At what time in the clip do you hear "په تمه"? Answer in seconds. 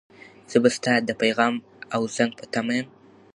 2.39-2.73